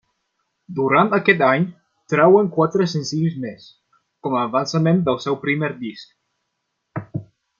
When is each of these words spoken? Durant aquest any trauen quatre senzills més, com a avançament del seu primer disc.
Durant 0.77 1.11
aquest 1.17 1.43
any 1.47 1.65
trauen 2.13 2.49
quatre 2.55 2.87
senzills 2.95 3.37
més, 3.45 3.67
com 4.27 4.39
a 4.39 4.43
avançament 4.49 5.05
del 5.11 5.23
seu 5.27 5.39
primer 5.47 5.71
disc. 5.85 6.19